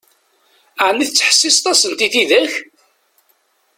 [0.87, 2.53] Ɛni tettḥessiseḍ-asent i tidak?